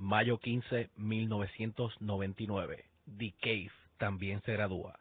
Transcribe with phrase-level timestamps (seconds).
[0.00, 2.84] mayo 15, 1999.
[3.18, 4.98] The Cave también se gradúa.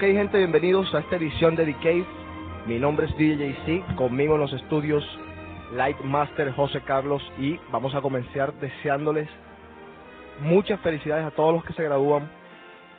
[0.00, 2.06] Ok gente, bienvenidos a esta edición de The Cave.
[2.66, 5.04] Mi nombre es DJC, conmigo en los estudios
[5.74, 9.28] Light Master José Carlos y vamos a comenzar deseándoles
[10.40, 12.30] muchas felicidades a todos los que se gradúan.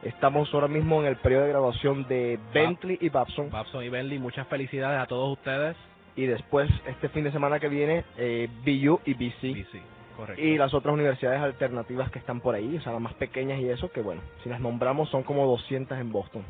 [0.04, 4.20] Estamos ahora mismo en el periodo de graduación de Bentley y Babson Babson y Bentley,
[4.20, 5.76] muchas felicidades a todos ustedes.
[6.16, 9.82] y después este fin de semana que viene eh, BU y BC sí,
[10.16, 10.40] correcto.
[10.40, 13.70] y las otras universidades alternativas que están por ahí, o sea, las más pequeñas y
[13.70, 16.44] eso, que bueno, si las nombramos son como 200 en Boston.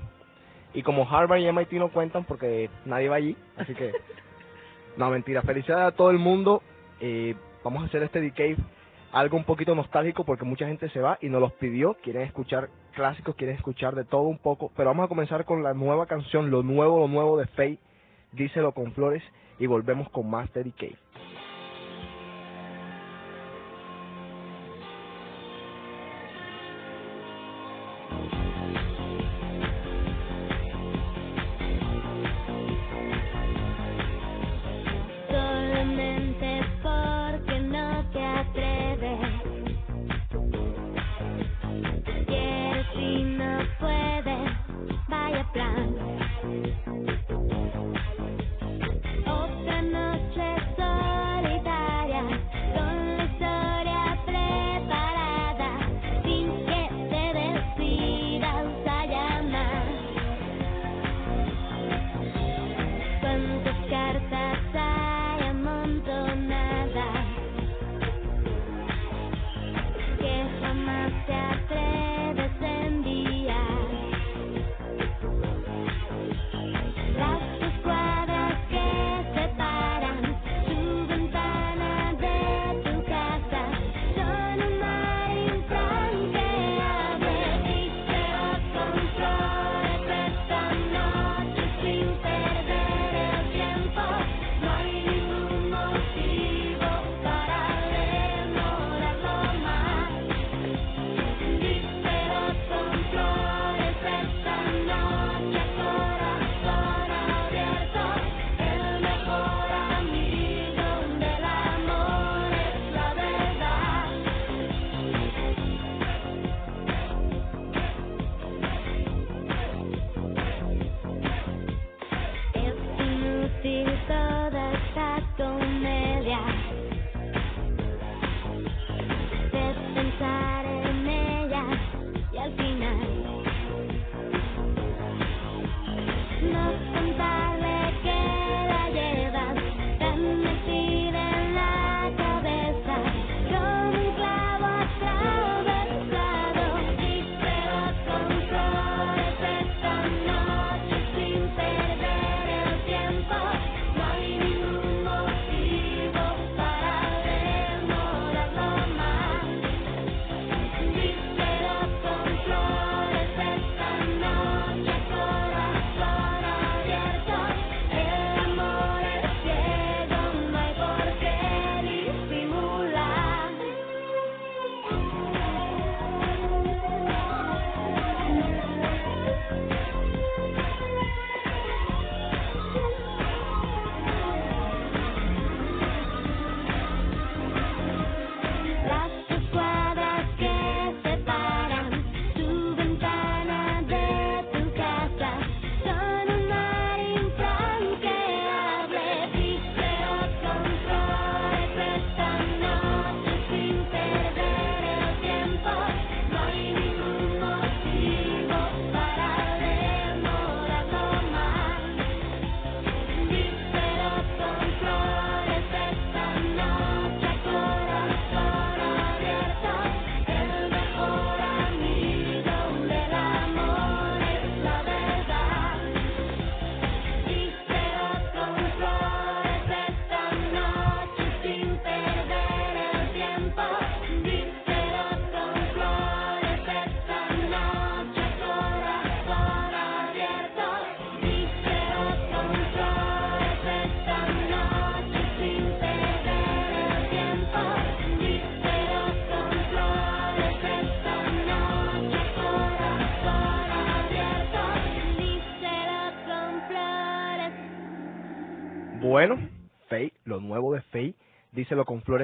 [0.74, 3.92] Y como Harvard y MIT no cuentan porque nadie va allí, así que...
[4.98, 6.62] no, mentira, felicidades a todo el mundo.
[7.00, 8.56] Eh, vamos a hacer este Decay
[9.12, 12.70] algo un poquito nostálgico porque mucha gente se va y nos los pidió, quieren escuchar
[12.94, 16.50] clásicos, quieren escuchar de todo un poco, pero vamos a comenzar con la nueva canción,
[16.50, 17.80] lo nuevo, lo nuevo de Faye,
[18.32, 19.24] díselo con flores
[19.60, 20.62] y volvemos con más de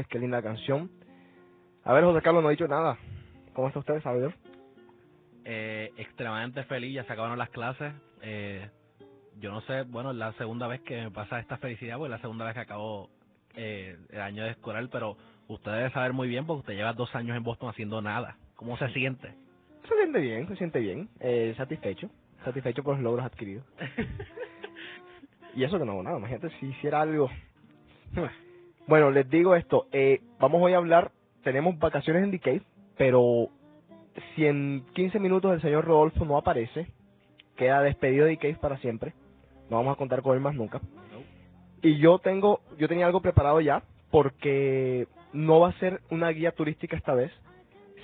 [0.09, 0.89] Qué linda canción.
[1.83, 2.98] A ver, José Carlos no ha dicho nada.
[3.54, 4.33] ¿Cómo está usted, Salvador?
[5.45, 7.94] Eh, extremadamente feliz, ya se acabaron las clases.
[8.21, 8.69] Eh,
[9.39, 12.18] yo no sé, bueno, es la segunda vez que me pasa esta felicidad, pues es
[12.18, 13.09] la segunda vez que acabo
[13.56, 15.18] eh, el año de escolar, pero
[15.48, 18.38] usted debe saber muy bien porque usted lleva dos años en Boston haciendo nada.
[18.56, 19.33] ¿Cómo se siente?
[19.88, 21.09] Se siente bien, se siente bien.
[21.19, 22.09] Eh, satisfecho.
[22.44, 23.65] Satisfecho por los logros adquiridos.
[25.57, 26.19] Y eso que no hago nada.
[26.19, 27.31] Imagínate si hiciera algo.
[28.88, 29.88] Bueno, les digo esto.
[29.92, 31.12] Eh, vamos hoy a hablar.
[31.44, 32.62] Tenemos vacaciones en Decay,
[32.98, 33.50] pero
[34.34, 36.88] si en 15 minutos el señor Rodolfo no aparece,
[37.57, 39.13] queda despedido de Decay para siempre.
[39.69, 40.80] No vamos a contar con él más nunca.
[41.81, 46.54] Y yo tengo, yo tenía algo preparado ya, porque no va a ser una guía
[46.54, 47.31] turística esta vez.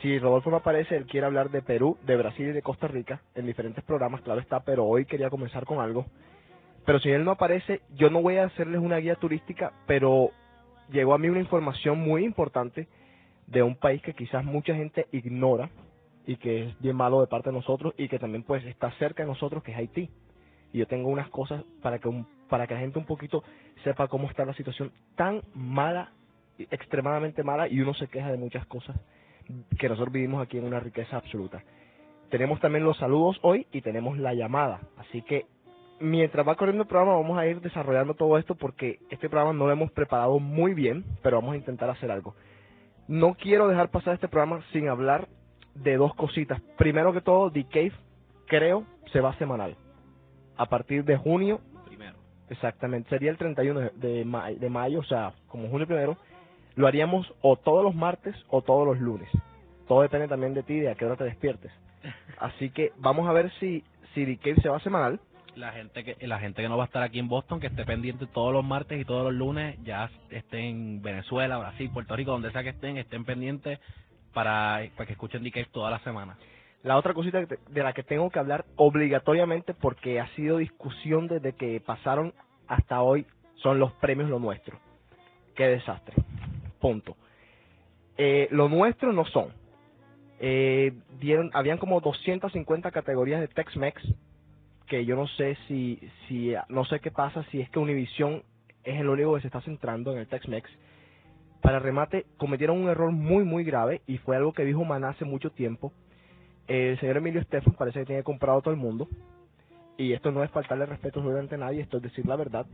[0.02, 3.22] Si Rodolfo no aparece, él quiere hablar de Perú, de Brasil y de Costa Rica
[3.36, 6.06] en diferentes programas, claro está, pero hoy quería comenzar con algo.
[6.86, 10.32] Pero si él no aparece, yo no voy a hacerles una guía turística, pero
[10.90, 12.88] llegó a mí una información muy importante
[13.48, 15.70] de un país que quizás mucha gente ignora
[16.26, 19.24] y que es bien malo de parte de nosotros y que también pues está cerca
[19.24, 20.10] de nosotros, que es Haití.
[20.72, 22.10] Y yo tengo unas cosas para que
[22.50, 23.44] para que la gente un poquito
[23.84, 26.12] sepa cómo está la situación tan mala,
[26.58, 28.96] extremadamente mala, y uno se queja de muchas cosas
[29.78, 31.64] que nosotros vivimos aquí en una riqueza absoluta.
[32.30, 34.82] Tenemos también los saludos hoy y tenemos la llamada.
[34.98, 35.48] Así que
[36.04, 39.66] mientras va corriendo el programa vamos a ir desarrollando todo esto porque este programa no
[39.66, 42.36] lo hemos preparado muy bien, pero vamos a intentar hacer algo.
[43.08, 45.28] No quiero dejar pasar este programa sin hablar
[45.76, 46.62] de dos cositas.
[46.78, 47.94] Primero que todo, The Cave,
[48.48, 49.76] creo, se va semanal.
[50.58, 52.16] A partir de junio, Primero.
[52.50, 56.16] exactamente, sería el 31 de, de, ma- de mayo, o sea, como junio primero,
[56.76, 59.30] lo haríamos o todos los martes o todos los lunes.
[59.88, 61.72] Todo depende también de ti, de a qué hora te despiertes.
[62.40, 63.84] Así que vamos a ver si,
[64.14, 65.20] si The Cave se va semanal.
[65.56, 67.86] La gente que la gente que no va a estar aquí en Boston, que esté
[67.86, 72.32] pendiente todos los martes y todos los lunes, ya esté en Venezuela, Brasil, Puerto Rico,
[72.32, 73.80] donde sea que estén, estén pendientes
[74.34, 76.38] para, para que escuchen DK toda la semana.
[76.82, 81.54] La otra cosita de la que tengo que hablar obligatoriamente porque ha sido discusión desde
[81.54, 82.34] que pasaron
[82.68, 84.80] hasta hoy son los premios Lo Nuestro.
[85.56, 86.16] Qué desastre.
[86.82, 87.16] Punto.
[88.18, 89.54] Eh, lo nuestro no son.
[90.40, 94.04] Eh, dieron, habían como 250 categorías de Tex-Mex
[94.88, 98.44] que yo no sé si, si, no sé qué pasa si es que Univision
[98.84, 100.70] es el único que se está centrando en el Tex-Mex.
[101.62, 105.26] Para remate, cometieron un error muy, muy grave y fue algo que dijo Maná hace
[105.26, 105.94] mucho tiempo.
[106.68, 109.08] El señor Emilio Estefan parece que tiene comprado a todo el mundo.
[109.98, 112.66] Y esto no es faltarle respeto obviamente a nadie, esto es decir la verdad.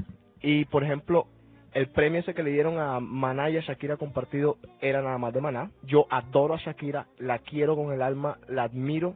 [0.41, 1.27] Y por ejemplo,
[1.73, 5.33] el premio ese que le dieron a Maná y a Shakira compartido era nada más
[5.33, 5.69] de Maná.
[5.83, 9.15] Yo adoro a Shakira, la quiero con el alma, la admiro,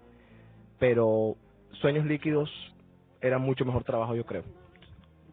[0.78, 1.36] pero
[1.72, 2.51] Sueños Líquidos
[3.24, 4.44] era mucho mejor trabajo, yo creo.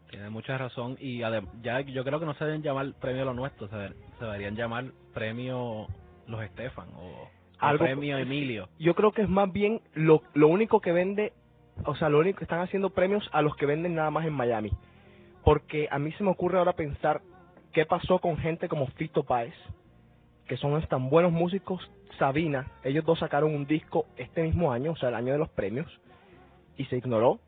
[0.09, 3.67] Tiene mucha razón y ya yo creo que no se deben llamar premio lo nuestro,
[3.67, 5.87] se, deben- se deberían llamar premio
[6.27, 7.29] los Estefan o, o
[7.59, 8.67] Algo- premio Emilio.
[8.79, 11.31] Yo creo que es más bien lo, lo único que vende,
[11.85, 14.33] o sea, lo único que están haciendo premios a los que venden nada más en
[14.33, 14.71] Miami.
[15.43, 17.21] Porque a mí se me ocurre ahora pensar
[17.71, 19.53] qué pasó con gente como Fito Páez,
[20.45, 24.95] que son tan buenos músicos, Sabina, ellos dos sacaron un disco este mismo año, o
[24.97, 25.87] sea, el año de los premios,
[26.77, 27.39] y se ignoró.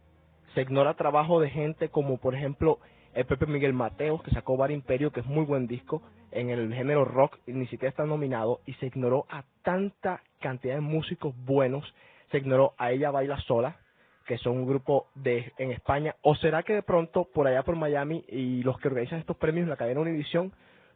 [0.54, 2.80] Se ignora trabajo de gente como, por ejemplo,
[3.14, 6.74] el Pepe Miguel Mateos, que sacó Bar Imperio, que es muy buen disco, en el
[6.74, 11.34] género rock, y ni siquiera está nominado, y se ignoró a tanta cantidad de músicos
[11.46, 11.86] buenos,
[12.32, 13.78] se ignoró a Ella Baila Sola,
[14.26, 17.76] que son un grupo de en España, o será que de pronto por allá por
[17.76, 20.52] Miami y los que organizan estos premios, la cadena Univision,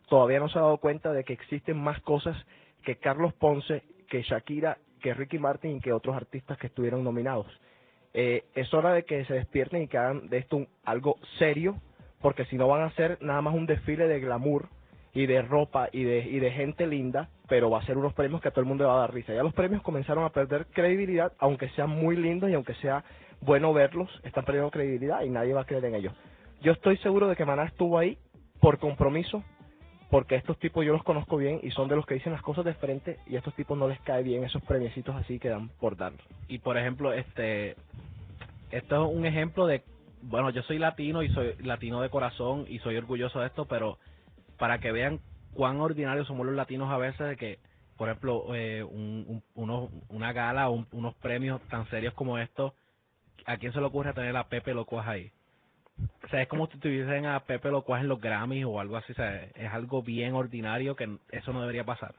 [0.08, 2.38] todavía no se ha dado cuenta de que existen más cosas
[2.84, 7.48] que Carlos Ponce, que Shakira, que Ricky Martin y que otros artistas que estuvieron nominados.
[8.20, 11.76] Eh, es hora de que se despierten y que hagan de esto un- algo serio,
[12.20, 14.70] porque si no van a ser nada más un desfile de glamour
[15.14, 18.42] y de ropa y de, y de gente linda, pero va a ser unos premios
[18.42, 19.36] que a todo el mundo le va a dar risa.
[19.36, 23.04] Ya los premios comenzaron a perder credibilidad, aunque sean muy lindos y aunque sea
[23.42, 26.14] bueno verlos, están perdiendo credibilidad y nadie va a creer en ellos.
[26.62, 28.18] Yo estoy seguro de que Maná estuvo ahí
[28.60, 29.44] por compromiso,
[30.12, 32.66] porque estos tipos yo los conozco bien y son de los que dicen las cosas
[32.66, 35.70] de frente y a estos tipos no les cae bien esos premiecitos así que dan
[35.80, 36.14] por dar.
[36.48, 37.78] Y por ejemplo, este
[38.72, 39.84] esto es un ejemplo de
[40.22, 44.00] bueno, yo soy latino y soy latino de corazón y soy orgulloso de esto, pero
[44.58, 45.22] para que vean
[45.54, 47.60] cuán ordinarios somos los latinos a veces de que
[47.98, 49.44] por ejemplo, eh, un,
[50.10, 52.74] una gala o un- unos premios tan serios como estos,
[53.46, 55.32] ¿a quién se le ocurre tener a Pepe Locuaz ahí?
[56.24, 59.14] O sea, es como si tuviesen a Pepe Locuaz en los Grammys o algo así,
[59.14, 62.16] o sea, es algo bien ordinario que eso no debería pasar.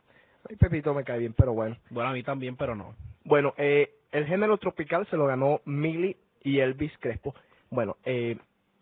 [0.48, 1.76] Ay, Pepito me cae bien, pero bueno.
[1.90, 2.94] Bueno, a mí también, pero no.
[3.24, 7.34] Bueno, eh, el género tropical se lo ganó Millie y Elvis Crespo.
[7.70, 8.38] Bueno, eh,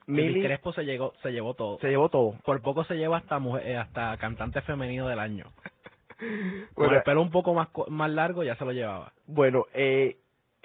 [0.06, 1.78] Milly Milly Crespo se, llegó, se llevó todo.
[1.80, 2.38] se llevó todo.
[2.44, 5.52] Por poco se lleva hasta mujer, eh, hasta cantante femenino del año.
[6.18, 9.12] Con Bueno, el pelo un poco más más largo ya se lo llevaba.
[9.26, 10.16] Bueno, eh,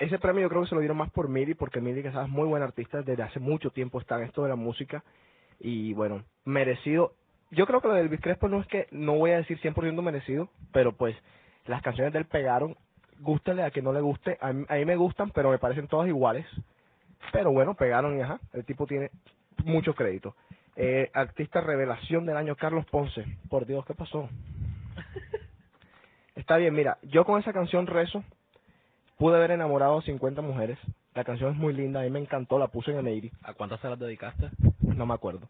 [0.01, 2.27] ese premio yo creo que se lo dieron más por Miri, porque Miri, que sabes,
[2.27, 5.03] es muy buena artista, desde hace mucho tiempo está en esto de la música,
[5.59, 7.13] y bueno, merecido.
[7.51, 10.01] Yo creo que lo de Elvis Crespo no es que, no voy a decir 100%
[10.01, 11.15] merecido, pero pues
[11.65, 12.75] las canciones de él pegaron,
[13.19, 15.87] gústale a quien no le guste, a mí, a mí me gustan, pero me parecen
[15.87, 16.45] todas iguales,
[17.31, 19.11] pero bueno, pegaron y ajá, el tipo tiene
[19.63, 20.35] mucho crédito.
[20.75, 24.29] Eh, artista revelación del año, Carlos Ponce, por Dios, ¿qué pasó?
[26.35, 28.23] Está bien, mira, yo con esa canción rezo,
[29.21, 30.79] pude haber enamorado a 50 mujeres.
[31.13, 33.53] La canción es muy linda, a mí me encantó, la puse en el 80, ¿A
[33.53, 34.49] cuántas se las dedicaste?
[34.81, 35.47] no me acuerdo.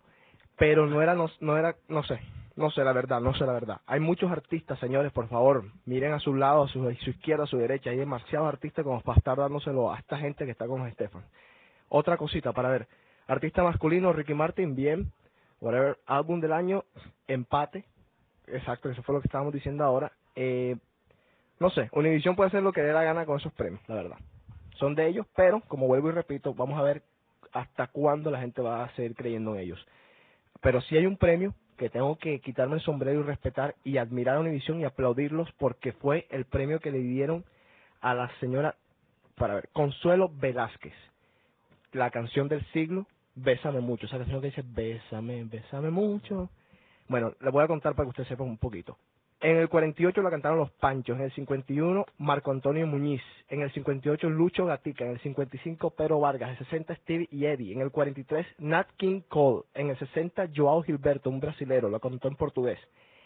[0.58, 2.20] Pero no era, no, no era, no sé,
[2.58, 3.80] no sé la verdad, no sé la verdad.
[3.86, 7.46] Hay muchos artistas, señores, por favor, miren a su lado, a su, a su izquierda,
[7.46, 7.92] a su derecha.
[7.92, 11.24] Hay demasiados artistas como para estar dándoselo a esta gente que está con Estefan.
[11.88, 12.90] Otra cosita para ver.
[13.28, 15.14] Artista masculino, Ricky Martin, bien.
[15.62, 16.84] Whatever, álbum del año,
[17.26, 17.86] empate.
[18.48, 20.12] Exacto, eso fue lo que estábamos diciendo ahora.
[20.36, 20.76] Eh,
[21.62, 24.18] no sé, Univision puede hacer lo que dé la gana con esos premios, la verdad.
[24.78, 27.04] Son de ellos, pero como vuelvo y repito, vamos a ver
[27.54, 29.88] hasta cuándo la gente va a seguir creyendo en ellos.
[30.60, 34.38] Pero sí hay un premio que tengo que quitarme el sombrero y respetar y admirar
[34.38, 37.46] a Univision y aplaudirlos porque fue el premio que le dieron
[38.02, 38.74] a la señora,
[39.36, 40.96] para ver, Consuelo Velázquez.
[41.92, 44.08] La canción del siglo, Bésame mucho.
[44.08, 46.50] Esa canción que dice, Bésame, bésame mucho.
[47.08, 48.98] Bueno, le voy a contar para que usted sepa un poquito.
[49.44, 53.72] En el 48 la cantaron Los Panchos, en el 51 Marco Antonio Muñiz, en el
[53.72, 57.82] 58 Lucho Gatica, en el 55 Pedro Vargas, en el 60 Steve y Eddie, en
[57.82, 62.36] el 43 Nat King Cole, en el 60 Joao Gilberto, un brasilero, la cantó en
[62.36, 62.78] portugués,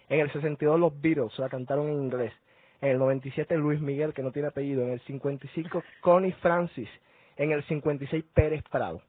[0.08, 2.32] en el 62 Los Beatles, la cantaron en inglés,
[2.80, 6.90] en el 97 Luis Miguel, que no tiene apellido, en el 55 Connie Francis,
[7.36, 9.02] en el 56 Pérez Prado.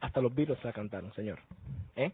[0.00, 1.40] Hasta los Beatles la cantaron, señor.
[1.96, 2.12] ¿Eh?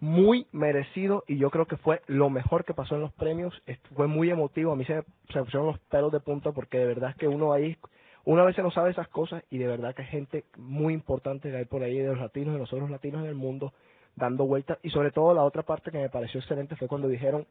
[0.00, 3.54] Muy merecido y yo creo que fue lo mejor que pasó en los premios.
[3.94, 6.78] Fue muy emotivo, a mí se me, se me pusieron los pelos de punta porque
[6.78, 7.76] de verdad es que uno ahí,
[8.24, 11.56] una vez no sabe esas cosas y de verdad que hay gente muy importante que
[11.56, 13.72] hay por ahí de los latinos, de nosotros latinos en el mundo,
[14.16, 14.78] dando vueltas.
[14.82, 17.46] Y sobre todo la otra parte que me pareció excelente fue cuando dijeron,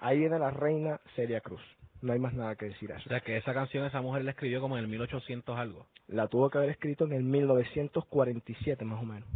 [0.00, 1.62] ahí viene la reina Celia Cruz.
[2.00, 3.08] No hay más nada que decir a O eso.
[3.08, 5.86] sea que esa canción esa mujer la escribió como en el 1800 algo.
[6.08, 9.28] La tuvo que haber escrito en el 1947 más o menos.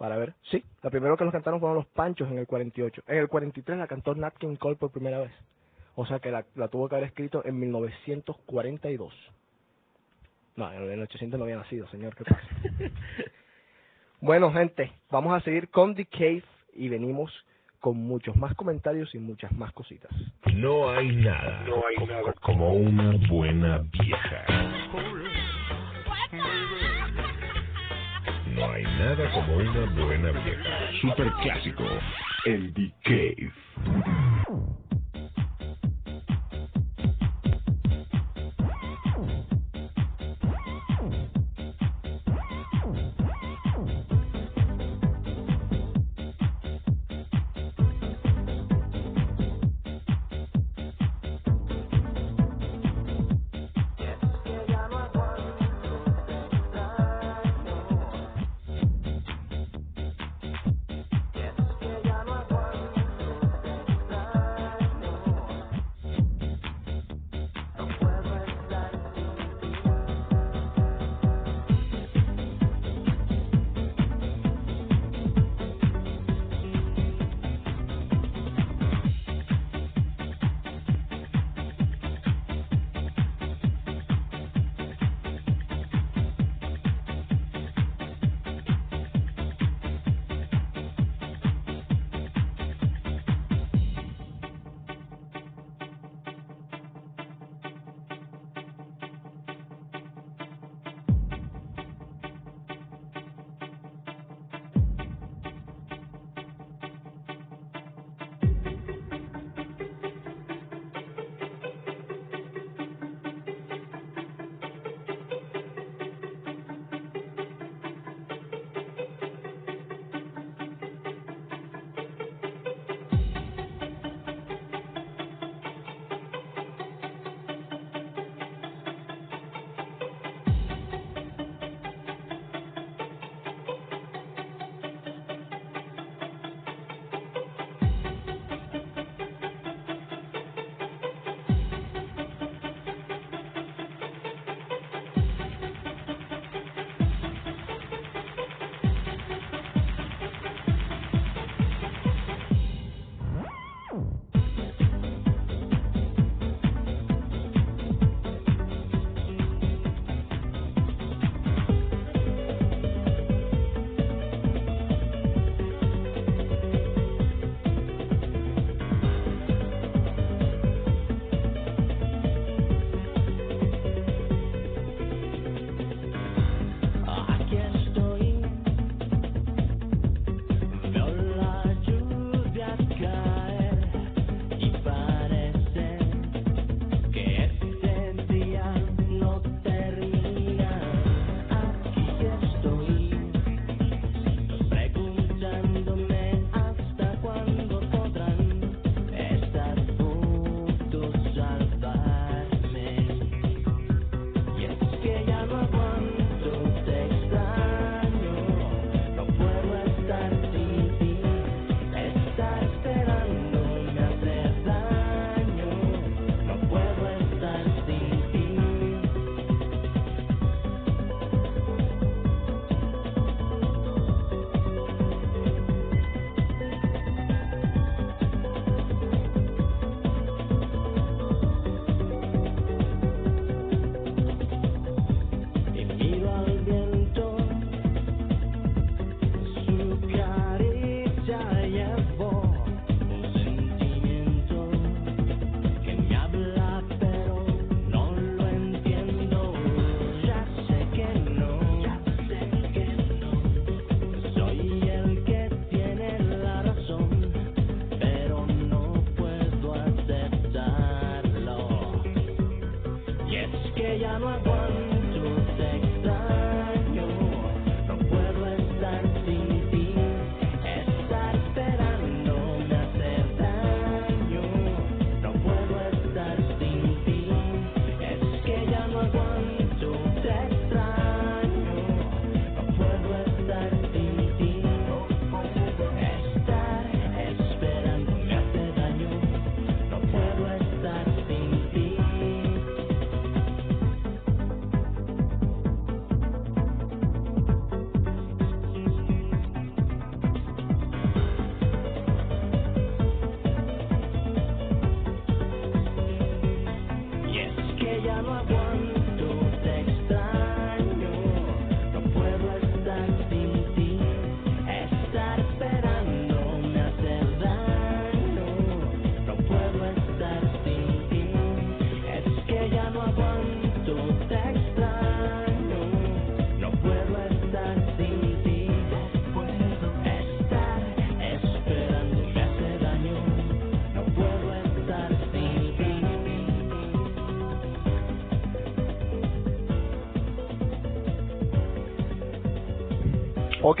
[0.00, 3.02] Para ver, sí, la primera que los cantaron fueron los Panchos en el 48.
[3.06, 5.30] En el 43 la cantó Nat King Cole por primera vez.
[5.94, 9.12] O sea que la, la tuvo que haber escrito en 1942.
[10.56, 12.40] No, en el 800 no había nacido, señor, ¿qué pasa?
[14.22, 17.30] bueno, gente, vamos a seguir con The Cave y venimos
[17.78, 20.10] con muchos más comentarios y muchas más cositas.
[20.54, 21.64] No hay nada,
[21.96, 22.06] co-
[22.40, 24.44] como una buena vieja.
[28.54, 30.92] No hay nada como una buena vieja.
[31.00, 31.84] Super clásico.
[32.44, 32.92] El The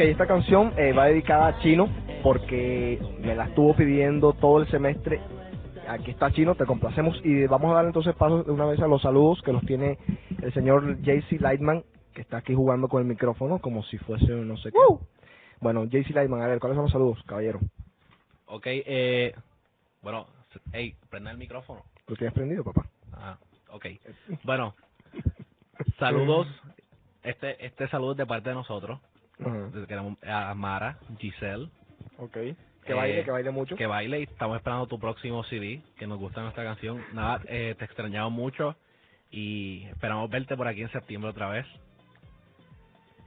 [0.08, 1.86] Esta canción eh, va dedicada a Chino
[2.22, 5.20] porque me la estuvo pidiendo todo el semestre.
[5.86, 8.86] Aquí está Chino, te complacemos y vamos a dar entonces paso de una vez a
[8.86, 9.98] los saludos que los tiene
[10.40, 11.84] el señor JC Lightman,
[12.14, 14.78] que está aquí jugando con el micrófono como si fuese no sé qué.
[15.60, 17.60] Bueno, JC Lightman, a ver, ¿cuáles son los saludos, caballero?
[18.46, 19.34] Ok, eh,
[20.00, 20.28] bueno,
[20.72, 21.82] hey, prende el micrófono.
[22.06, 22.86] ¿Lo tienes prendido, papá?
[23.12, 23.36] Ah,
[23.68, 23.86] ok.
[24.44, 24.74] Bueno,
[25.98, 26.48] saludos.
[27.22, 28.98] Este este saludo es de parte de nosotros.
[29.44, 29.86] Ajá.
[29.86, 31.68] Queremos a Mara, Giselle,
[32.18, 32.32] Ok.
[32.32, 33.76] Que Eh, baile, que baile mucho.
[33.76, 37.02] que baile y estamos esperando tu próximo CD, que nos gusta nuestra canción.
[37.12, 38.74] Nada, eh, te extrañamos mucho
[39.30, 41.66] y esperamos verte por aquí en septiembre otra vez.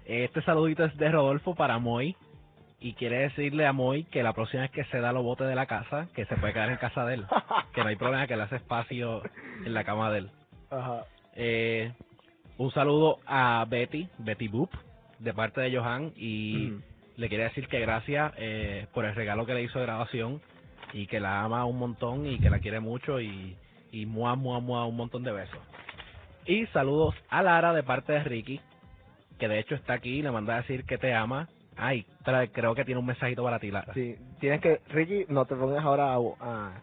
[0.05, 2.15] Este saludito es de Rodolfo para Moy
[2.79, 5.55] y quiere decirle a Moy que la próxima vez que se da los botes de
[5.55, 7.25] la casa, que se puede quedar en casa de él,
[7.73, 9.21] que no hay problema, que le hace espacio
[9.65, 10.31] en la cama de él.
[10.69, 11.05] Ajá.
[11.35, 11.93] Eh,
[12.57, 14.71] un saludo a Betty, Betty Boop,
[15.23, 16.81] de parte de Johan y Mm.
[17.21, 20.41] le quería decir que gracias eh, por el regalo que le hizo de grabación
[20.93, 23.55] y que la ama un montón y que la quiere mucho y,
[23.91, 25.59] y mua, mua, mua, un montón de besos.
[26.45, 28.59] Y saludos a Lara de parte de Ricky,
[29.39, 31.47] que de hecho está aquí le manda a decir que te ama.
[31.75, 33.93] Ay, tra- creo que tiene un mensajito para ti, Lara.
[33.93, 36.17] Sí, tienes que, Ricky, no te pongas ahora a...
[36.41, 36.81] a-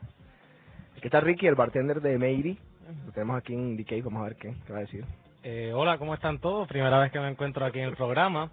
[0.96, 2.58] Aquí está Ricky, el bartender de Meiri.
[3.06, 5.04] Lo tenemos aquí en DK, vamos a ver qué, qué va a decir.
[5.42, 6.68] Eh, hola, ¿cómo están todos?
[6.68, 8.50] Primera vez que me encuentro aquí en el programa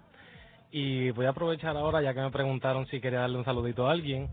[0.70, 3.92] y voy a aprovechar ahora ya que me preguntaron si quería darle un saludito a
[3.92, 4.30] alguien.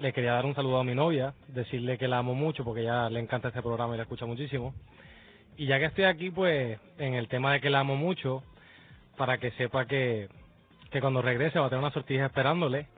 [0.00, 3.08] Le quería dar un saludo a mi novia, decirle que la amo mucho porque ella
[3.10, 4.74] le encanta este programa y la escucha muchísimo.
[5.56, 8.42] Y ya que estoy aquí, pues, en el tema de que la amo mucho,
[9.16, 10.28] para que sepa que,
[10.90, 12.88] que cuando regrese va a tener una sortija esperándole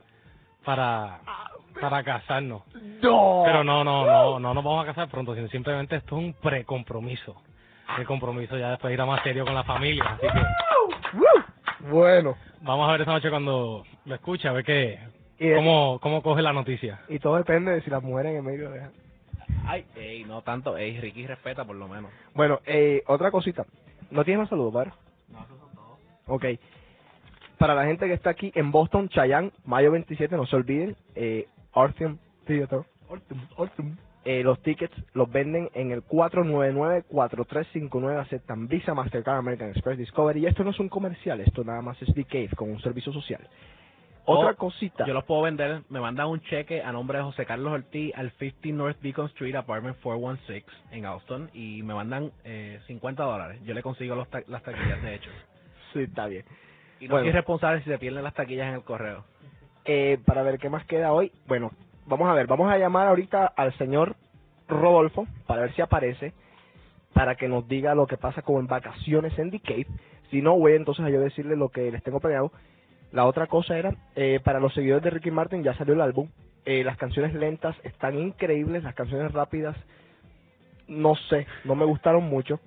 [0.65, 1.21] para,
[1.79, 2.63] para casarnos.
[3.03, 3.43] ¡No!
[3.45, 6.33] Pero no, no, no, no nos vamos a casar pronto, sino simplemente esto es un
[6.33, 7.37] precompromiso.
[7.99, 10.05] El compromiso ya después irá más serio con la familia.
[10.05, 14.99] Así que Bueno, vamos a ver esta noche cuando lo escuche, a ver qué,
[15.39, 17.01] y, cómo, cómo coge la noticia.
[17.09, 18.93] y todo depende de si las mujeres en el medio dejan.
[19.67, 22.11] Ay, ey, no tanto, ey, Ricky respeta por lo menos.
[22.35, 23.65] Bueno, eh, otra cosita.
[24.11, 24.93] ¿No tienes más saludos, padre?
[25.29, 25.99] No, eso son todos.
[26.27, 26.45] Ok.
[27.59, 31.49] Para la gente que está aquí en Boston, Chayanne, mayo 27, no se olviden, eh,
[31.73, 33.97] Orpheum Theater, Orpheum, Orpheum.
[34.29, 40.47] Eh, los tickets los venden en el 499-4359, aceptan Visa, Mastercard, American Express, Discovery, y
[40.47, 43.47] esto no es un comercial, esto nada más es The Cave, con un servicio social.
[44.29, 47.47] Otra Oh, cosita, Yo los puedo vender, me mandan un cheque a nombre de José
[47.47, 52.81] Carlos Ortiz al 50 North Beacon Street, apartment 416 en Austin y me mandan eh,
[52.89, 53.61] 50 dólares.
[53.65, 55.31] Yo le consigo los ta- las taquillas, de hecho.
[55.93, 56.45] sí, está bien.
[56.99, 57.27] Y no Bueno.
[57.27, 59.23] soy responsable si se pierden las taquillas en el correo.
[59.85, 61.71] Eh, para ver qué más queda hoy, bueno,
[62.07, 64.17] vamos a ver, vamos a llamar ahorita al señor
[64.69, 66.33] Rodolfo para ver si aparece,
[67.13, 69.87] para que nos diga lo que pasa con vacaciones en The Cave.
[70.31, 72.53] Si no, voy entonces a yo decirle lo que les tengo planeado.
[73.13, 76.29] La otra cosa era, eh, para los seguidores de Ricky Martin ya salió el álbum.
[76.65, 79.77] Eh, las canciones lentas están increíbles, las canciones rápidas,
[80.89, 82.61] no sé, no me gustaron mucho.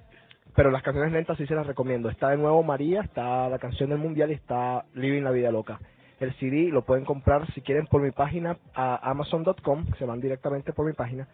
[0.56, 2.10] Pero las canciones lentas sí se las recomiendo.
[2.10, 5.80] Está de nuevo María, está la canción del mundial y está Living la Vida Loca.
[6.20, 10.74] El CD lo pueden comprar si quieren por mi página a amazon.com, se van directamente
[10.74, 11.28] por mi página.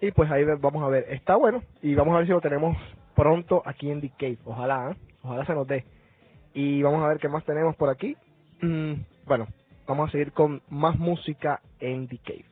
[0.00, 2.76] Y pues ahí vamos a ver, está bueno y vamos a ver si lo tenemos
[3.14, 4.38] pronto aquí en The Cave.
[4.44, 4.96] Ojalá, ¿eh?
[5.22, 5.84] ojalá se nos dé.
[6.52, 8.16] Y vamos a ver qué más tenemos por aquí.
[8.60, 8.94] Mm,
[9.26, 9.46] bueno,
[9.86, 12.44] vamos a seguir con más música en The Cave.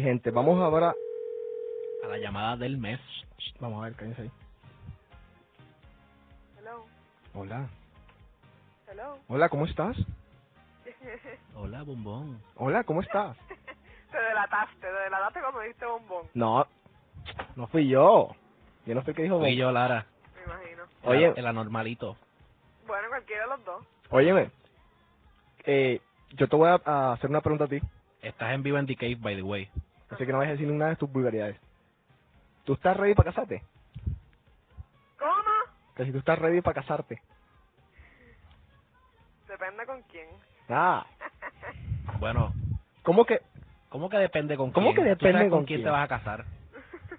[0.00, 0.94] Gente, vamos ahora...
[2.04, 3.00] A la llamada del mes.
[3.60, 4.30] Vamos a ver, cállense ahí.
[6.58, 6.84] Hello,
[7.34, 7.68] Hola.
[8.88, 9.18] hello.
[9.28, 9.96] Hola, ¿cómo estás?
[11.54, 12.42] Hola, bombón.
[12.56, 13.36] Hola, ¿cómo estás?
[14.10, 16.66] te delataste, te delataste cuando diste bombón, No,
[17.56, 18.34] no fui yo.
[18.84, 19.38] Yo no fui el que dijo...
[19.38, 20.06] Fui yo, Lara.
[20.34, 20.82] me imagino.
[21.04, 21.26] Oye.
[21.26, 22.16] El, el anormalito.
[22.86, 23.86] Bueno, cualquiera de los dos.
[24.10, 24.50] Óyeme,
[25.64, 26.00] eh,
[26.32, 27.80] yo te voy a, a hacer una pregunta a ti,
[28.20, 29.68] Estás en vivo en The Cave, by the way.
[30.12, 31.56] Así que no vayas a decir ninguna de tus vulgaridades.
[32.64, 33.62] ¿Tú estás ready para casarte?
[35.18, 35.42] ¿Cómo?
[35.96, 37.20] Que si tú estás ready para casarte.
[39.48, 40.28] Depende con quién.
[40.68, 41.06] Ah,
[42.20, 42.52] Bueno,
[43.02, 43.40] ¿cómo que?
[43.88, 45.04] ¿cómo que depende con ¿Cómo quién?
[45.06, 45.84] que ¿Tú sabes depende con, quién, quién?
[45.86, 46.44] te vas a casar?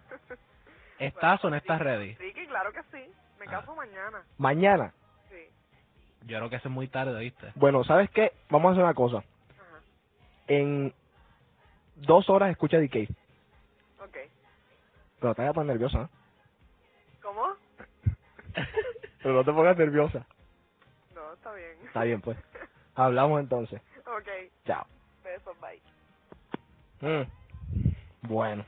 [0.99, 2.15] ¿Estás o no estás ready?
[2.15, 3.12] Sí, que claro que sí.
[3.39, 3.51] Me Ah.
[3.51, 4.23] caso mañana.
[4.38, 4.93] Mañana.
[5.29, 5.47] Sí.
[6.25, 7.51] Yo creo que eso es muy tarde, ¿viste?
[7.56, 8.32] Bueno, ¿sabes qué?
[8.49, 9.17] Vamos a hacer una cosa.
[9.17, 9.82] Ajá.
[10.47, 10.93] En
[12.05, 13.09] dos horas escucha DK.
[13.99, 14.17] Ok.
[15.19, 16.03] Pero te vayas a poner nerviosa.
[16.03, 16.07] ¿eh?
[17.21, 17.55] ¿Cómo?
[19.23, 20.25] Pero no te pongas nerviosa.
[21.15, 21.77] No, está bien.
[21.85, 22.37] Está bien, pues.
[22.95, 23.81] Hablamos entonces.
[24.05, 24.51] ok.
[24.65, 24.85] Chao.
[25.23, 25.81] Besos, bye.
[27.01, 27.27] Mm.
[28.23, 28.65] Bueno.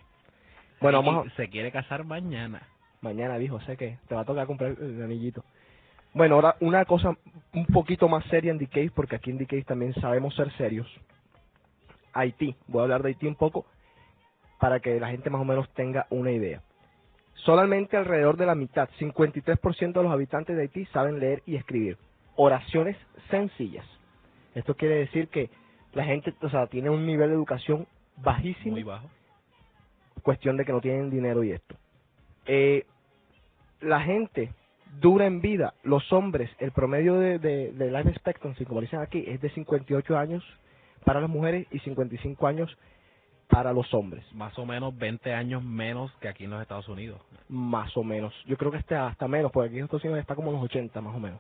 [0.81, 1.35] Bueno, vamos a...
[1.35, 2.67] Se quiere casar mañana.
[3.01, 5.43] Mañana dijo, sé que te va a tocar comprar el anillito.
[6.13, 7.17] Bueno, ahora una cosa
[7.53, 10.87] un poquito más seria en DK, porque aquí en DK también sabemos ser serios.
[12.15, 13.65] Haití, voy a hablar de Haití un poco
[14.59, 16.61] para que la gente más o menos tenga una idea.
[17.35, 21.97] Solamente alrededor de la mitad, 53% de los habitantes de Haití saben leer y escribir.
[22.35, 22.97] Oraciones
[23.29, 23.85] sencillas.
[24.55, 25.49] Esto quiere decir que
[25.93, 27.85] la gente, o sea, tiene un nivel de educación
[28.17, 29.09] bajísimo Muy bajo.
[30.23, 31.75] cuestión de que no tienen dinero y esto.
[32.45, 32.85] Eh,
[33.81, 34.53] la gente
[35.01, 39.23] dura en vida, los hombres, el promedio de, de, de life expectancy, como dicen aquí,
[39.27, 40.43] es de 58 años
[41.05, 42.75] para las mujeres y 55 años
[43.47, 47.21] para los hombres, Más o menos 20 años menos que aquí en los Estados Unidos.
[47.47, 48.33] más o menos.
[48.47, 50.63] Yo creo que hasta, hasta menos, porque aquí en Estados Unidos está como en los
[50.65, 51.39] 80 más o menos.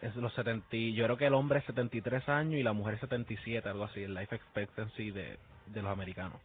[0.00, 2.98] Es los 70, y- yo creo que el hombre es 73 años y la mujer
[2.98, 6.40] 77, algo así, el life expectancy de, de los americanos.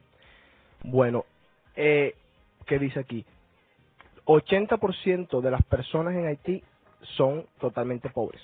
[0.83, 1.25] Bueno,
[1.75, 2.15] eh,
[2.65, 3.25] ¿qué dice aquí?
[4.25, 6.63] 80% de las personas en Haití
[7.17, 8.41] son totalmente pobres.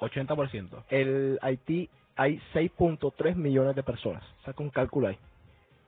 [0.00, 0.84] 80%.
[0.90, 4.22] el Haití hay 6.3 millones de personas.
[4.44, 5.18] Saca un cálculo ahí.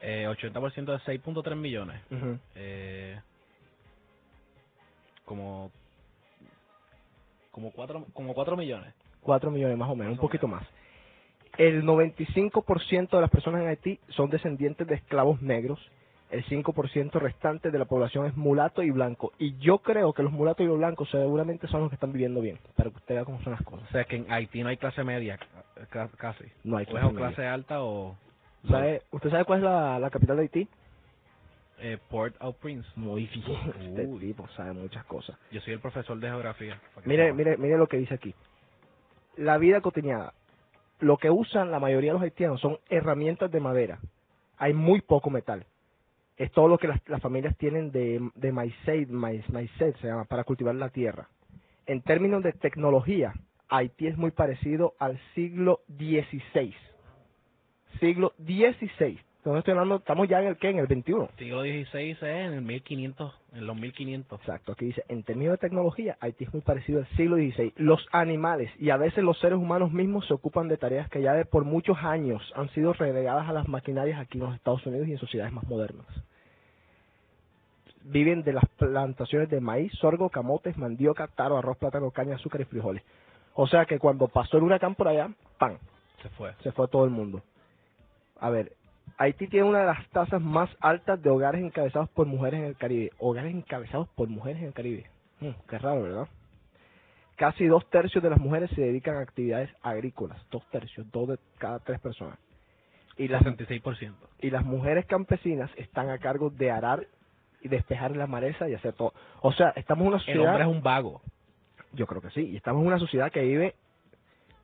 [0.00, 2.00] Eh, 80% de 6.3 millones.
[2.54, 3.18] Eh,
[5.24, 5.70] como
[7.50, 8.94] como 4 como 4 millones.
[9.22, 10.62] 4 millones más o menos, un Más o poquito menos.
[10.62, 10.70] más.
[11.58, 15.80] El 95% de las personas en Haití son descendientes de esclavos negros.
[16.30, 19.32] El 5% restante de la población es mulato y blanco.
[19.38, 22.40] Y yo creo que los mulatos y los blancos seguramente son los que están viviendo
[22.42, 22.58] bien.
[22.76, 23.88] Para que usted vea cómo son las cosas.
[23.88, 25.38] O sea que en Haití no hay clase media,
[25.88, 26.44] ca- casi.
[26.64, 27.28] No hay clase o media.
[27.28, 28.14] clase alta o
[28.68, 30.68] ¿Sabe- ¿Usted sabe cuál es la, la capital de Haití?
[31.80, 32.88] eh, Port au Prince.
[32.96, 33.44] Muy bien.
[33.80, 34.18] Este Uy.
[34.20, 35.38] tipo sabe muchas cosas.
[35.50, 36.78] Yo soy el profesor de geografía.
[37.04, 38.34] Mire, mire, mire lo que dice aquí.
[39.36, 40.32] La vida cotidiana.
[41.00, 44.00] Lo que usan la mayoría de los haitianos son herramientas de madera.
[44.58, 45.64] Hay muy poco metal.
[46.38, 48.74] Es todo lo que las, familias tienen de, de maíz,
[49.10, 51.28] maicet se llama, para cultivar la tierra.
[51.84, 53.34] En términos de tecnología,
[53.68, 56.74] Haití es muy parecido al siglo XVI.
[58.00, 59.18] Siglo XVI.
[59.38, 61.28] Entonces estoy hablando, estamos ya en el qué, en el 21.
[61.38, 64.40] Siglo XVI es en el 1500, en los 1500.
[64.40, 67.72] Exacto, aquí dice, en términos de tecnología, Haití es muy parecido al siglo XVI.
[67.76, 71.34] Los animales y a veces los seres humanos mismos se ocupan de tareas que ya
[71.34, 75.06] de por muchos años han sido relegadas a las maquinarias aquí en los Estados Unidos
[75.06, 76.06] y en sociedades más modernas.
[78.02, 82.64] Viven de las plantaciones de maíz, sorgo, camotes, mandioca, taro, arroz, plátano, caña, azúcar y
[82.64, 83.04] frijoles.
[83.54, 85.78] O sea que cuando pasó el huracán por allá, ¡pam!
[86.22, 86.54] Se fue.
[86.62, 87.42] se fue todo el mundo.
[88.40, 88.72] A ver,
[89.16, 92.76] Haití tiene una de las tasas más altas de hogares encabezados por mujeres en el
[92.76, 93.10] Caribe.
[93.18, 95.06] Hogares encabezados por mujeres en el Caribe.
[95.40, 96.28] Mm, qué raro, ¿verdad?
[97.36, 100.38] Casi dos tercios de las mujeres se dedican a actividades agrícolas.
[100.50, 102.38] Dos tercios, dos de cada tres personas.
[103.16, 104.14] Y las, 66%.
[104.40, 107.06] y las mujeres campesinas están a cargo de arar
[107.60, 109.12] y despejar la maleza y hacer todo.
[109.40, 110.46] O sea, estamos en una El sociedad...
[110.46, 111.22] hombre es un vago.
[111.92, 112.42] Yo creo que sí.
[112.42, 113.74] Y estamos en una sociedad que vive.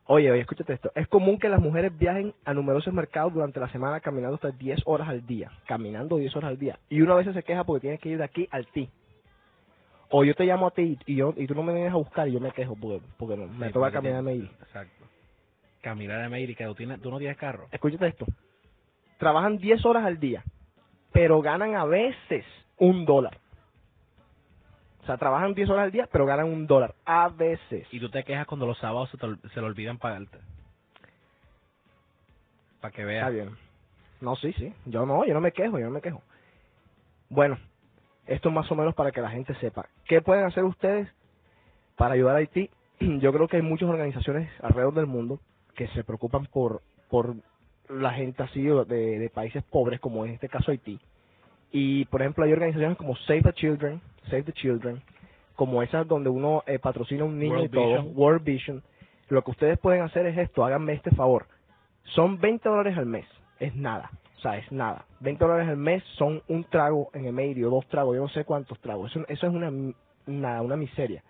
[0.07, 0.91] Oye, oye, escúchate esto.
[0.93, 4.81] Es común que las mujeres viajen a numerosos mercados durante la semana caminando hasta 10
[4.85, 5.51] horas al día.
[5.67, 6.77] Caminando 10 horas al día.
[6.89, 8.87] Y una vez se queja porque tiene que ir de aquí al ti.
[10.09, 12.27] O yo te llamo a ti y, yo, y tú no me vienes a buscar
[12.27, 14.51] y yo me quejo porque, porque no, me Sí, toca caminarme tiene- ir.
[14.61, 15.05] Exacto.
[15.81, 17.67] Caminar a América, tú, tienes, tú no tienes carro.
[17.71, 18.25] Escúchate esto.
[19.17, 20.43] Trabajan 10 horas al día,
[21.11, 22.45] pero ganan a veces
[22.77, 23.39] un dólar.
[25.05, 26.95] O sea, trabajan 10 horas al día, pero ganan un dólar.
[27.05, 27.87] A veces.
[27.91, 30.39] Y tú te quejas cuando los sábados se, te se le olvidan pagarte.
[32.81, 33.21] Para que veas.
[33.21, 33.55] Está bien.
[34.19, 34.73] No, sí, sí.
[34.87, 36.23] Yo no, yo no me quejo, yo no me quejo.
[37.29, 37.59] Bueno,
[38.25, 39.85] esto más o menos para que la gente sepa.
[40.05, 41.07] ¿Qué pueden hacer ustedes
[41.97, 42.71] para ayudar a Haití?
[42.99, 45.39] Yo creo que hay muchas organizaciones alrededor del mundo
[45.75, 47.35] que se preocupan por, por
[47.89, 48.85] la gente así de,
[49.19, 50.99] de países pobres, como en este caso Haití.
[51.77, 55.01] Y, por ejemplo, hay organizaciones como Save the Children, Save the Children,
[55.57, 58.11] como esas donde uno eh, patrocina a un niño World y todo, Vision.
[58.15, 58.83] World Vision.
[59.27, 61.47] Lo que ustedes pueden hacer es esto, háganme este favor.
[62.05, 63.25] Son 20 dólares al mes,
[63.59, 65.03] es nada, o sea, es nada.
[65.19, 68.45] 20 dólares al mes son un trago en el medio, dos tragos, yo no sé
[68.45, 69.11] cuántos tragos.
[69.11, 69.69] Eso, eso es una,
[70.27, 71.25] nada, una miseria.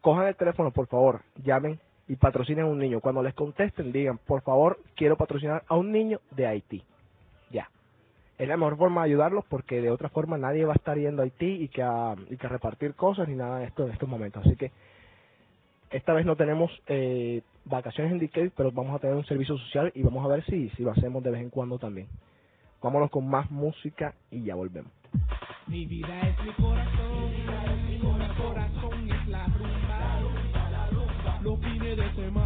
[0.00, 1.78] Cojan el teléfono, por favor, llamen
[2.08, 3.00] y patrocinen a un niño.
[3.00, 6.82] Cuando les contesten, digan, por favor, quiero patrocinar a un niño de Haití.
[7.50, 7.68] Ya.
[8.42, 11.22] Es la mejor forma de ayudarlos porque de otra forma nadie va a estar yendo
[11.22, 13.92] a Haití y que a, y que a repartir cosas ni nada de esto en
[13.92, 14.44] estos momentos.
[14.44, 14.72] Así que
[15.92, 19.92] esta vez no tenemos eh, vacaciones en DK, pero vamos a tener un servicio social
[19.94, 22.08] y vamos a ver si, si lo hacemos de vez en cuando también.
[22.82, 24.90] Vámonos con más música y ya volvemos.
[25.68, 27.30] Mi vida es mi corazón,
[27.86, 27.98] mi
[28.34, 30.20] corazón es la rumba,
[31.42, 32.41] los fines de semana,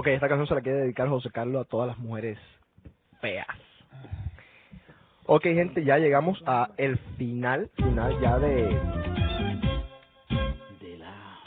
[0.00, 2.38] Ok, esta canción se la quiere dedicar José Carlos a todas las mujeres
[3.20, 3.46] feas.
[5.26, 8.80] Ok, gente, ya llegamos a el final, final ya de
[10.80, 11.38] De la.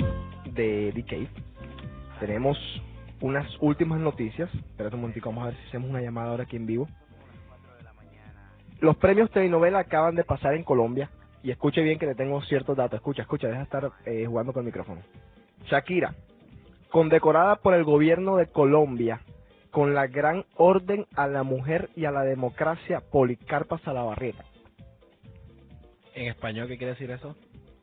[0.51, 1.27] de.
[2.19, 2.55] Tenemos
[3.21, 4.53] unas últimas noticias.
[4.53, 6.87] Espérate un momentico, vamos a ver si hacemos una llamada ahora aquí en vivo.
[8.81, 11.09] Los premios telenovela acaban de pasar en Colombia.
[11.41, 12.97] Y escuche bien que le tengo ciertos datos.
[12.97, 15.01] Escucha, escucha, deja de estar eh, jugando con el micrófono.
[15.65, 16.13] Shakira,
[16.93, 19.21] condecorada por el gobierno de Colombia
[19.71, 24.45] con la gran orden a la mujer y a la democracia Policarpa Salabarrieta.
[26.13, 27.35] En español, ¿qué quiere decir eso?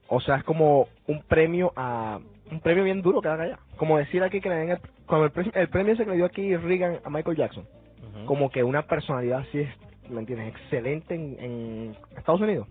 [0.06, 2.20] O sea, es como un premio a
[2.52, 3.58] un premio bien duro que dan allá.
[3.76, 6.16] Como decir aquí que le den el, como el, pre- el premio ese que le
[6.16, 7.66] dio aquí Reagan a Michael Jackson.
[8.26, 9.70] Como que una personalidad así es,
[10.08, 10.54] ¿me entiendes?
[10.54, 12.68] Excelente en, en Estados Unidos.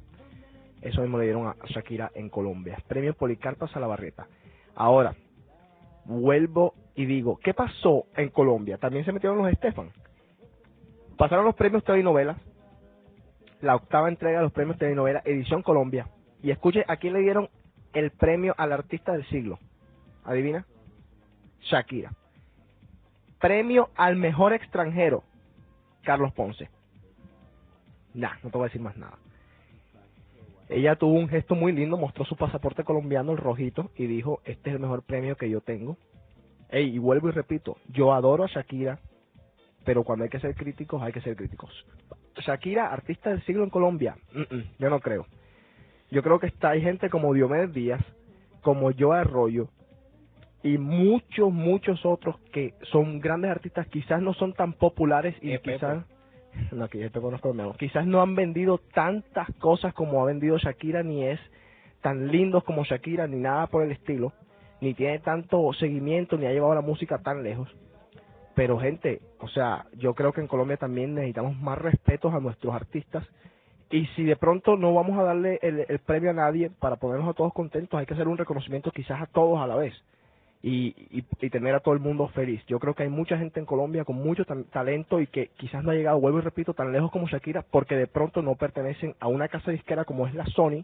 [0.82, 2.78] Eso mismo le dieron a Shakira en Colombia.
[2.88, 4.28] Premio Policarpa Salabarrieta.
[4.76, 5.16] Ahora,
[6.06, 8.78] vuelvo y digo, ¿qué pasó en Colombia?
[8.78, 9.91] También se metieron los Estefan.
[11.18, 12.38] Pasaron los premios telenovelas,
[13.62, 16.08] la octava entrega de los premios telenovela, edición Colombia.
[16.41, 17.50] Y escuche, ¿a quién le dieron
[17.93, 19.60] el premio al artista del siglo?
[20.24, 20.66] ¿Adivina?
[21.62, 22.14] Shakira.
[23.39, 25.24] Premio al mejor extranjero,
[26.04, 26.70] Carlos Ponce.
[28.14, 29.18] Nah, no te voy a decir más nada.
[30.70, 34.70] Ella tuvo un gesto muy lindo, mostró su pasaporte colombiano, el rojito, y dijo, este
[34.70, 35.97] es el mejor premio que yo tengo.
[36.70, 38.99] Ey, y vuelvo y repito, yo adoro a Shakira,
[39.84, 41.72] pero cuando hay que ser críticos, hay que ser críticos.
[42.45, 45.26] Shakira, artista del siglo en Colombia, mm, mm, yo no creo.
[46.11, 48.01] Yo creo que está, hay gente como Diomedes Díaz,
[48.61, 49.70] como Joe Arroyo,
[50.61, 55.59] y muchos, muchos otros que son grandes artistas, quizás no son tan populares y Eh,
[55.59, 56.03] Pepo.
[56.72, 57.54] No, que te conozco.
[57.78, 61.39] Quizás no han vendido tantas cosas como ha vendido Shakira, ni es
[62.02, 64.34] tan lindos como Shakira, ni nada por el estilo,
[64.82, 67.70] ni tiene tanto seguimiento, ni ha llevado la música tan lejos.
[68.56, 72.74] Pero gente, o sea, yo creo que en Colombia también necesitamos más respetos a nuestros
[72.74, 73.26] artistas.
[73.89, 77.30] Y si de pronto no vamos a darle el, el premio a nadie para ponernos
[77.30, 79.93] a todos contentos, hay que hacer un reconocimiento quizás a todos a la vez
[80.62, 82.62] y, y, y tener a todo el mundo feliz.
[82.68, 85.91] Yo creo que hay mucha gente en Colombia con mucho talento y que quizás no
[85.91, 89.28] ha llegado, vuelvo y repito, tan lejos como Shakira porque de pronto no pertenecen a
[89.28, 90.84] una casa disquera como es la Sony,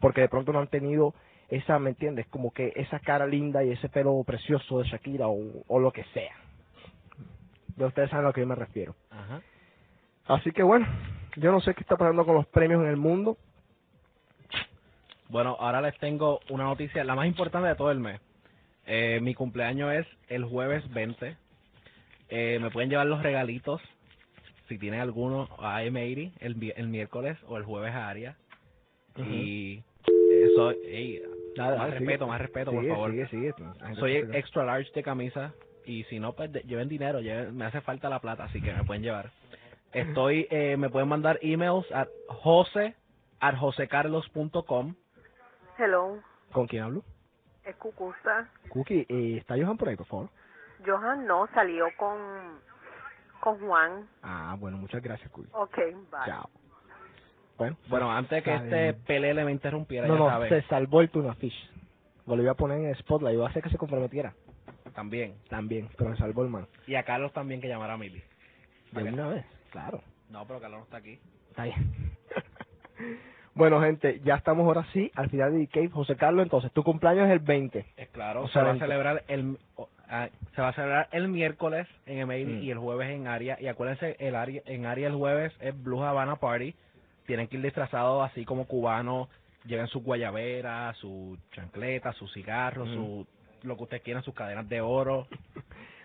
[0.00, 1.14] porque de pronto no han tenido
[1.48, 2.26] esa, ¿me entiendes?
[2.28, 5.38] Como que esa cara linda y ese pelo precioso de Shakira o,
[5.68, 6.34] o lo que sea.
[7.76, 8.94] Ya ustedes saben a lo que yo me refiero.
[9.10, 9.42] Ajá.
[10.26, 10.86] Así que bueno,
[11.36, 13.36] yo no sé qué está pasando con los premios en el mundo.
[15.28, 18.20] Bueno, ahora les tengo una noticia, la más importante de todo el mes.
[18.86, 21.36] Eh, mi cumpleaños es el jueves 20.
[22.28, 23.80] Eh, me pueden llevar los regalitos,
[24.68, 28.36] si tienen alguno, a M80 el, miércoles o el jueves a Aria.
[29.16, 29.82] Y
[30.30, 31.22] eso, ey,
[31.56, 31.98] Nada, más sigue.
[32.00, 33.10] respeto, más respeto, por Sigue, favor.
[33.10, 33.54] sigue, sigue.
[33.58, 35.54] La gente Soy extra large de camisa
[35.86, 38.72] y si no, pues de- lleven dinero, lleven- me hace falta la plata, así que
[38.72, 39.30] me pueden llevar.
[39.92, 42.94] Estoy, eh, me pueden mandar emails a jose
[43.38, 44.94] at josecarlos.com.
[45.78, 46.18] Hello,
[46.50, 47.04] ¿Con quién hablo?
[47.64, 48.48] Es Cucusa.
[48.68, 50.30] Cookie, eh, ¿está Johan por ahí, por favor?
[50.84, 52.60] Johan no salió con
[53.40, 54.08] con Juan.
[54.22, 55.50] Ah, bueno, muchas gracias, Cookie.
[55.52, 56.26] Ok, bye.
[56.26, 56.48] Chao.
[57.58, 61.00] Bueno, Bueno, antes de que este pelele me interrumpiera, No, ya no, saben, se salvó
[61.02, 61.70] el Tuna Fish.
[62.26, 64.34] Lo iba a poner en el spotlight, iba a hacer que se comprometiera.
[64.94, 65.36] también.
[65.48, 66.66] También, pero se salvó el man.
[66.86, 68.22] Y a Carlos también que llamara a Mili.
[68.92, 70.02] De una vez, claro.
[70.30, 71.20] No, pero Carlos no está aquí.
[71.50, 72.16] Está bien.
[73.54, 75.88] bueno, gente, ya estamos ahora sí al final de Cave.
[75.90, 77.84] José Carlos, entonces, tu cumpleaños es el 20.
[77.96, 79.58] Es claro, O se sea, va a celebrar el
[80.08, 82.62] ah, se va a celebrar el miércoles en Email Mm.
[82.62, 86.02] y el jueves en Aria y acuérdense el Aria, en Aria el jueves es Blue
[86.02, 86.74] Havana Party.
[87.26, 89.28] Tienen que ir disfrazados así como cubanos,
[89.64, 92.94] lleven sus guayaberas, su chancleta, sus cigarros, Mm.
[92.94, 93.26] su
[93.62, 95.26] lo que ustedes quieran, sus cadenas de oro.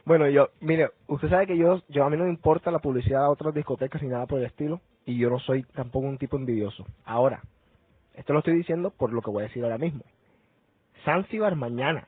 [0.06, 3.26] Bueno, yo, mire, usted sabe que yo, yo a mí no me importa la publicidad
[3.26, 4.80] a otras discotecas ni nada por el estilo,
[5.10, 6.86] y yo no soy tampoco un tipo envidioso.
[7.04, 7.42] Ahora,
[8.14, 10.04] esto lo estoy diciendo por lo que voy a decir ahora mismo.
[11.04, 12.08] Zanzibar mañana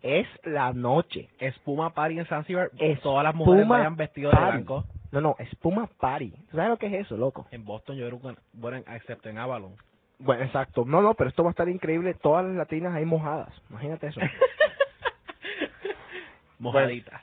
[0.00, 1.28] es la noche.
[1.40, 2.70] Espuma Party en Zanzibar,
[3.02, 4.84] todas las mujeres vayan vestidas de blanco.
[5.10, 6.30] No, no, espuma party.
[6.50, 7.46] ¿Tú ¿Sabes lo que es eso, loco?
[7.52, 9.74] En Boston yo creo que, bueno, excepto en Avalon.
[10.18, 10.84] Bueno, exacto.
[10.84, 12.14] No, no, pero esto va a estar increíble.
[12.14, 13.52] Todas las latinas ahí mojadas.
[13.70, 14.20] Imagínate eso.
[16.58, 17.20] Mojaditas.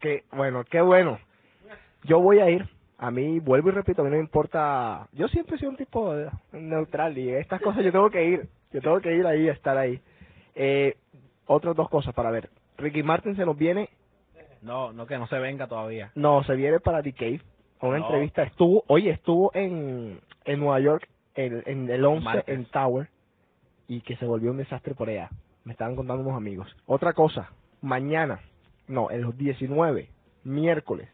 [0.00, 1.18] que bueno, qué bueno.
[2.04, 2.68] Yo voy a ir.
[2.98, 5.08] A mí, vuelvo y repito, a mí no me importa.
[5.12, 6.14] Yo siempre he sido un tipo
[6.52, 8.48] neutral y estas cosas yo tengo que ir.
[8.72, 10.00] Yo tengo que ir ahí, estar ahí.
[10.54, 10.96] Eh,
[11.46, 12.50] otras dos cosas para ver.
[12.78, 13.88] Ricky Martin se nos viene.
[14.62, 16.10] No, no que no se venga todavía.
[16.14, 17.40] No, se viene para The Cave.
[17.80, 18.04] A una No.
[18.06, 18.42] entrevista.
[18.44, 22.48] Estuvo, oye, estuvo en, en Nueva York, en, en el 11, Martes.
[22.54, 23.08] en Tower.
[23.88, 25.28] Y que se volvió un desastre por allá.
[25.64, 26.74] Me estaban contando unos amigos.
[26.86, 27.50] Otra cosa.
[27.82, 28.40] Mañana,
[28.88, 30.08] no, el 19,
[30.44, 31.08] miércoles,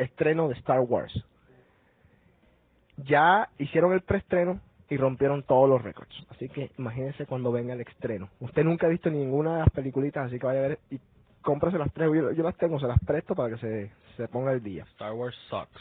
[0.00, 1.24] estreno de Star Wars.
[2.96, 6.26] Ya hicieron el preestreno y rompieron todos los récords.
[6.30, 8.28] Así que imagínense cuando venga el estreno.
[8.40, 11.00] Usted nunca ha visto ninguna de las peliculitas, así que vaya a ver y
[11.42, 12.08] cómprese las tres.
[12.12, 14.84] Yo, yo las tengo, se las presto para que se, se ponga el día.
[14.92, 15.80] Star Wars sucks.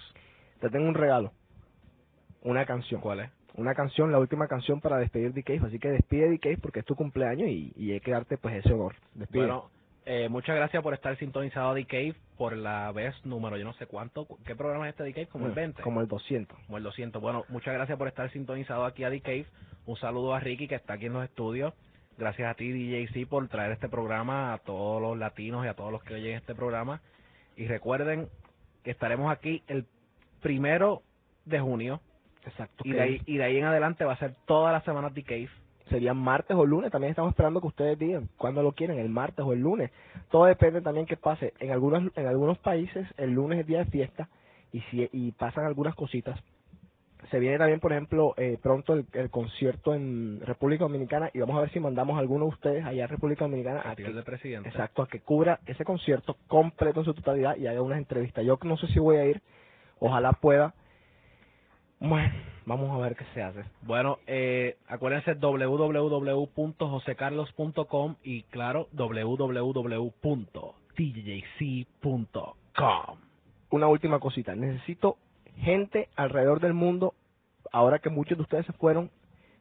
[0.62, 1.32] Te tengo un regalo.
[2.44, 3.02] Una canción.
[3.02, 3.32] ¿Cuál es?
[3.56, 5.62] Una canción, la última canción para despedir The Cave.
[5.66, 8.56] Así que despide The Cave porque es tu cumpleaños y, y hay que darte pues
[8.56, 8.96] ese honor.
[9.16, 9.46] Despide.
[9.46, 9.70] Bueno,
[10.06, 13.74] eh, muchas gracias por estar sintonizado a The Cave por la vez número, yo no
[13.74, 14.28] sé cuánto.
[14.46, 15.28] ¿Qué programa es este The Cave?
[15.28, 15.82] Como el 20.
[15.82, 16.58] Como el 200.
[16.66, 17.22] Como el 200.
[17.22, 19.46] Bueno, muchas gracias por estar sintonizado aquí a The Cave.
[19.86, 21.74] Un saludo a Ricky que está aquí en los estudios.
[22.18, 25.92] Gracias a ti, DJC, por traer este programa a todos los latinos y a todos
[25.92, 27.02] los que oyen este programa.
[27.56, 28.30] Y recuerden
[28.84, 29.86] que estaremos aquí el
[30.42, 31.02] primero
[31.46, 32.02] de junio.
[32.46, 32.84] Exacto.
[32.86, 35.24] Y de, ahí, y de ahí en adelante va a ser todas las semanas The
[35.24, 35.50] Cave.
[35.90, 36.92] Serían martes o lunes.
[36.92, 39.92] También estamos esperando que ustedes digan cuándo lo quieren, el martes o el lunes.
[40.30, 41.54] Todo depende también que pase.
[41.60, 44.30] En algunos, en algunos países el lunes es día de fiesta
[44.72, 46.40] y, si, y pasan algunas cositas.
[47.32, 51.58] Se viene también, por ejemplo, eh, pronto el, el concierto en República Dominicana y vamos
[51.58, 54.04] a ver si mandamos a alguno de ustedes allá a República Dominicana A a que,
[54.04, 54.70] de presidente.
[54.70, 58.46] exacto, a que cubra ese concierto completo en su totalidad y haga unas entrevistas.
[58.46, 59.42] Yo no sé si voy a ir,
[60.00, 60.74] ojalá pueda.
[62.00, 62.34] Bueno,
[62.66, 63.66] vamos a ver qué se hace.
[63.82, 70.14] Bueno, eh, acuérdense www.josecarlos.com y claro, www.djc.com.
[73.72, 74.56] una última cosita.
[74.56, 75.18] Necesito
[75.58, 77.14] gente alrededor del mundo,
[77.72, 79.12] ahora que muchos de ustedes se fueron,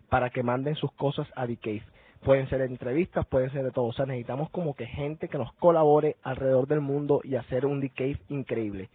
[0.09, 1.83] para que manden sus cosas a The Cave.
[2.25, 3.87] Pueden ser entrevistas, pueden ser de todo.
[3.87, 7.81] O sea, necesitamos como que gente que nos colabore alrededor del mundo y hacer un
[7.81, 8.89] The Cave increíble.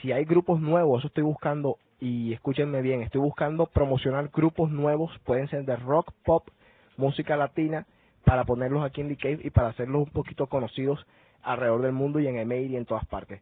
[0.00, 5.10] Si hay grupos nuevos, eso estoy buscando, y escúchenme bien, estoy buscando promocionar grupos nuevos,
[5.24, 6.48] pueden ser de rock, pop,
[6.96, 7.86] música latina,
[8.24, 11.06] para ponerlos aquí en The Cave y para hacerlos un poquito conocidos
[11.42, 13.40] alrededor del mundo y en email y en todas partes.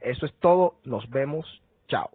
[0.00, 2.10] Eso es todo, nos vemos, chao.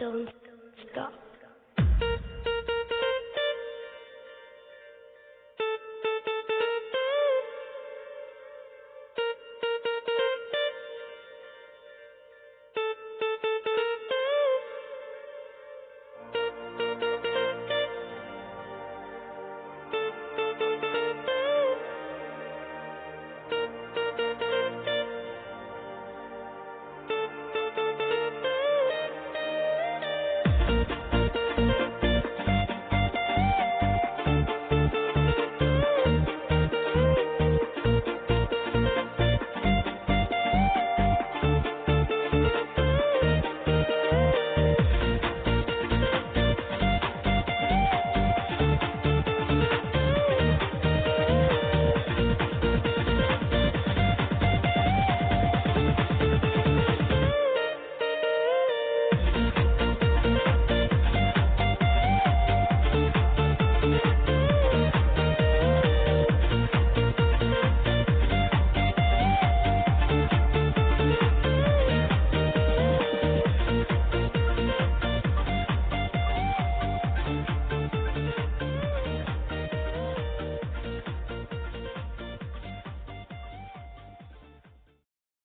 [0.00, 0.28] don't
[0.90, 1.29] stop.